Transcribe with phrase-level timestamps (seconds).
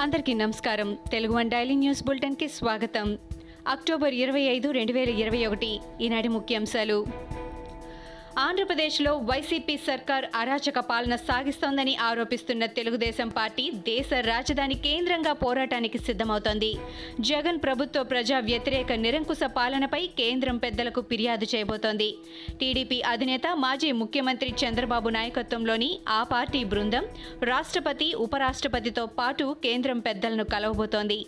[0.00, 0.98] అందరికీ నమస్కారం.
[1.10, 3.18] Telugu one daily news బులెటిన్కి స్వాగతం.
[3.68, 5.80] అక్టోబర్ ఇరవై ఐదు రెండు వేల ఇరవై ఒకటి.
[6.00, 7.06] ఈనాటి ముఖ్యాంశాలు.
[8.38, 16.76] ఆంధ్రప్రదేశ్లో వైసీపీ సర్కార్ అరాచక పాలన సాగిస్తోందని ఆరోపిస్తున్న తెలుగుదేశం పార్టీ దేశ రాజధాని కేంద్రంగా పోరాటానికి సిద్ధమవుతోంది.
[17.20, 22.16] జగన్ ప్రభుత్వ ప్రజా వ్యతిరేక నిరంకుశ పాలనపై కేంద్రం పెద్దలకు ఫిర్యాదు చేయబోతోంది.
[22.60, 27.06] టీడీపీ అధినేత మాజీ ముఖ్యమంత్రి చంద్రబాబు నాయకత్వంలోని ఆ పార్టీ బృందం
[27.42, 31.26] రాష్ట్రపతి ఉపరాష్ట్రపతితో పాటు కేంద్రం పెద్దలను కలవబోతోంది.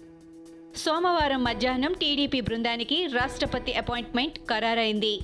[0.77, 5.19] సోమవారం మధ్యాహ్నం టీడీపీ బృందానికి రాష్ట్రపతి అపాయింట్మెంట్ ఖరారైంది.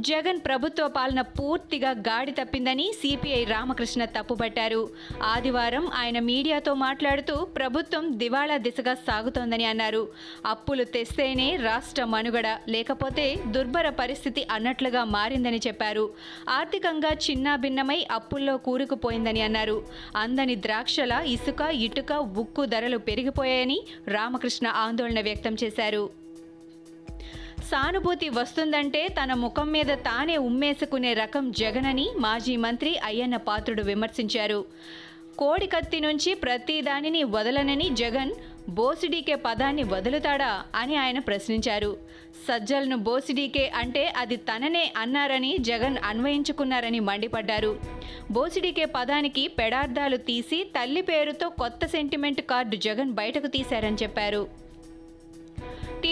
[0.00, 4.88] జగన్ ప్రభుత్వ పాలన పూర్తిగా గాడి తప్పిందని సిపిఐ రామకృష్ణ తప్పుపట్టారు.
[5.22, 10.08] ఆదివారం ఆయన మీడియాతో మాట్లాడుతూ ప్రభుత్వం దివాళా దిశగా సాగుతోందని అన్నారు.
[10.46, 16.10] అప్పులు తెస్తేనే రాష్ట్ర మనుగడ లేకపోతే దుర్భర పరిస్థితి అన్నట్లుగా మారిందని చెప్పారు.
[16.48, 19.84] ఆర్థికంగా చిన్నాభిన్నమై అప్పుల్లో కూరుకుపోయిందని అన్నారు.
[20.16, 26.21] అందని ద్రాక్షల ఇసుక ఇటుక ఉక్కు ధరలు పెరిగిపోయాయని రామకృష్ణ ఆందోళన వ్యక్తం చేశారు.
[27.70, 34.64] సానుభూతి వస్తుందంటే తన ముఖం మీద తానే ఉమ్మేసుకునే రకం జగనని మాజీ మంత్రి అయ్యన్న పాత్రుడు విమర్శించారు.
[35.38, 38.32] కోడి కత్తి నుంచి ప్రతి దానిని వదలనని జగన్
[38.68, 41.96] బోసిడీకే పదాన్ని వదులుతాడా అని ఆయన ప్రశ్నించారు.
[42.48, 47.80] సజ్జలను బోసిడీకే అంటే అది తననే అన్నారని జగన్ అన్వయించుకున్నారని మండిపడ్డారు.
[48.30, 54.62] బోసిడీకే పదానికి పెడార్థాలు తీసి తల్లి పేరుతో కొత్త సెంటిమెంట్ కార్డు జగన్ బయటకు తీశారని చెప్పారు.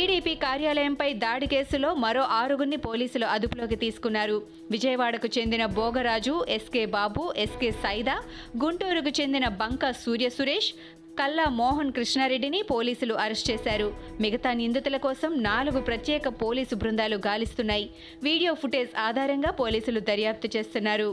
[0.00, 4.36] టీడీపీ కార్యాలయంపై దాడి కేసులో మరో ఆరుగురిని పోలీసులు అదుపులోకి తీసుకున్నారు.
[4.70, 8.14] విజయవాడకు చెందిన భోగరాజు ఎస్కే బాబు ఎస్కే సైదా
[8.62, 10.70] గుంటూరుకు చెందిన బంక సూర్య సురేష్
[11.20, 13.88] కల్లా మోహన్ కృష్ణారెడ్డిని పోలీసులు అరెస్ట్ చేశారు.
[14.20, 17.86] మిగతా నిందితుల కోసం నాలుగు ప్రత్యేక పోలీసు బృందాలు గాలిస్తున్నాయి.
[18.22, 21.10] వీడియో ఫుటేజ్ ఆధారంగా పోలీసులు దర్యాప్తు చేస్తున్నారు.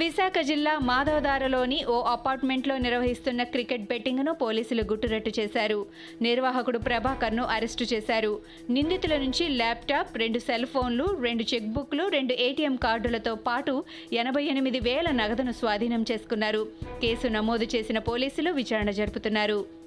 [0.00, 5.86] విశాఖ జిల్లా మాధవదారలోని ఓ అపార్ట్మెంట్లో నిర్వహిస్తున్న క్రికెట్ బెట్టింగ్ను పోలీసులు గుట్టురట్టు చేశారు.
[6.22, 8.32] నిర్వాహకుడు ప్రభాకర్ను అరెస్టు చేశారు.
[8.70, 14.80] నిందితుల నుంచి ల్యాప్టాప్ రెండు సెల్ ఫోన్లు రెండు చెక్ బుక్లు రెండు ఏటీఎం కార్డులతో పాటు ఎనభై ఎనిమిది
[14.80, 16.62] వేల నగదును స్వాధీనం చేసుకున్నారు.
[17.02, 19.85] కేసు నమోదు చేసిన పోలీసులు విచారణ జరుపుతున్నారు.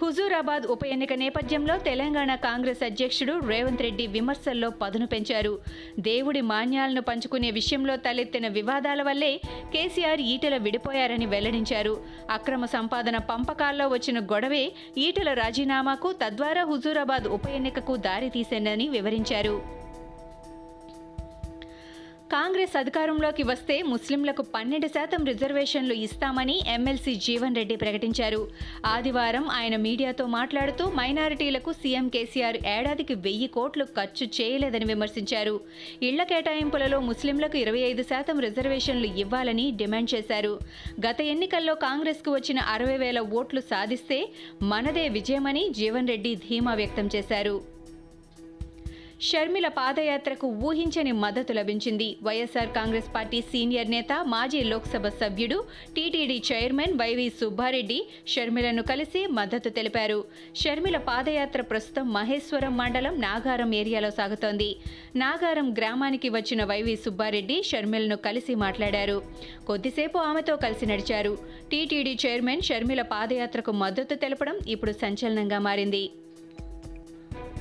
[0.00, 5.58] హుజూరాబాద్ ఉప ఎన్నిక నేపథ్యంలో తెలంగాణ కాంగ్రెస్ అధ్యక్షుడు రేవంత్ రెడ్డి విమర్శల్లో పదును పెంచారు.
[5.98, 9.40] దేవుడి మాన్యాలను పంచుకునే విషయంలో తలెత్తిన వివాదాల వల్లే
[9.72, 11.94] కేసీఆర్ ఈటెల విడిపోయారని వెల్లడించారు.
[12.30, 19.56] అక్రమ సంపాదన పంపకాల్లో వచ్చిన గొడవే ఈటెల రాజీనామాకు తద్వారా హుజూరాబాద్ ఉప ఎన్నికకు దారితీసిందని వివరించారు.
[22.36, 28.40] కాంగ్రెస్ అధికారంలోకి వస్తే ముస్లింలకు పన్నెండు శాతం రిజర్వేషన్లు ఇస్తామని ఎమ్మెల్సీ జీవన్ రెడ్డి ప్రకటించారు.
[28.94, 35.54] ఆదివారం ఆయన మీడియాతో మాట్లాడుతూ మైనారిటీలకు సీఎం కేసీఆర్ ఏడాదికి వెయ్యి కోట్లు ఖర్చు చేయలేదని విమర్శించారు.
[36.08, 40.52] ఇళ్ళ కేటాయింపులలో ముస్లింలకు ఇరవై ఐదు శాతం రిజర్వేషన్లు ఇవ్వాలని డిమాండ్ చేశారు.
[41.06, 44.20] గత ఎన్నికల్లో కాంగ్రెస్కు వచ్చిన అరవై వేల ఓట్లు సాధిస్తే
[44.74, 47.56] మనదే విజయమని జీవన్ రెడ్డి ధీమా వ్యక్తం చేశారు.
[49.20, 52.16] షర్మిల పాదయాత్రకు ఊహించని మద్దతు లభించింది.
[52.22, 55.64] వైఎస్ఆర్ కాంగ్రెస్ పార్టీ సీనియర్ నేత మాజీ లోక్సభ సభ్యుడు
[55.96, 60.24] టీటీడీ చైర్మన్ వైవి సుబ్బారెడ్డి షర్మిలను కలిసి మద్దతు తెలిపారు.
[60.56, 64.76] షర్మిల పాదయాత్ర ప్రస్తుతం మహేశ్వరం మండలం నాగారం ఏరియాలో సాగుతోంది.
[65.16, 69.22] నాగారం గ్రామానికి వచ్చిన వైవి సుబ్బారెడ్డి షర్మిలను కలిసి మాట్లాడారు.
[69.66, 71.38] కొద్దిసేపు ఆమెతో కలిసి నడిచారు.
[71.70, 76.10] టీటీడీ చైర్మన్ షర్మిల పాదయాత్రకు మద్దతు తెలపడం ఇప్పుడు సంచలనంగా మారింది.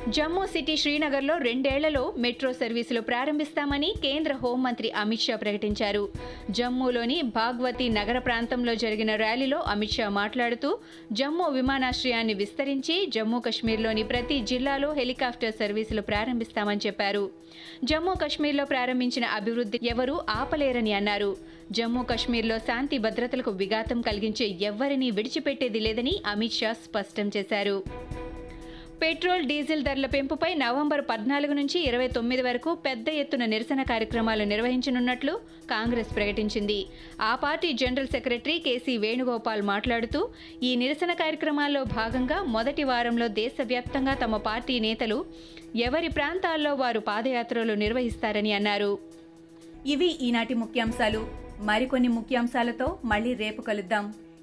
[0.10, 6.10] జమ్మూ సిటీ శ్రీనగర్లో రెండేళ్ళలో మెట్రో సర్వీసులు ప్రారంభిస్తామని కేంద్ర హోంమంత్రి అమిత్ షా ప్రకటించారు.
[6.50, 10.78] జమ్మూలోని భాగ్వతి నగర ప్రాంతంలో జరిగిన ర్యాలీలో అమిత్ షా మాట్లాడుతూ
[11.12, 17.30] జమ్మూ విమానాశ్రయాన్ని విస్తరించి జమ్మూ కశ్మీర్లోని ప్రతి జిల్లాలో హెలికాప్టర్ సర్వీసులు ప్రారంభిస్తామని చెప్పారు.
[17.84, 21.38] జమ్మూ కశ్మీర్లో ప్రారంభించిన అభివృద్ధి ఎవరూ ఆపలేరని అన్నారు.
[21.72, 27.84] జమ్మూ కశ్మీర్లో శాంతి భద్రతలకు విఘాతం కలిగించే ఎవ్వరినీ విడిచిపెట్టేది లేదని అమిత్ షా స్పష్టం చేశారు.
[29.02, 35.34] పెట్రోల్ డీజిల్ ధరల పెంపుపై నవంబర్ పద్నాలుగు నుంచి ఇరవై తొమ్మిది వరకు పెద్ద ఎత్తున నిరసన కార్యక్రమాలు నిర్వహించనున్నట్లు
[35.72, 36.86] కాంగ్రెస్ ప్రకటించింది.
[37.22, 40.30] ఆ party general secretary KC Venugopal మాట్లాడుతూ
[40.64, 45.26] ఈ నిరసన కార్యక్రమాల్లో భాగంగా మొదటి వారంలో దేశవ్యాప్తంగా తమ పార్టీ నేతలు
[45.76, 48.98] ఎవరి ప్రాంతాల్లో వారు పాదయాత్రలు నిర్వహిస్తారని అన్నారు.
[49.86, 51.24] ఇవి ఈనాటి ముఖ్యాంశాలు.
[51.59, 54.14] మరికొన్ని ముఖ్యాంశాలతో మళ్ళీ రేపు కలుద్దాం.